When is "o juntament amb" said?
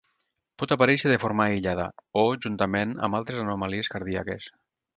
2.21-3.21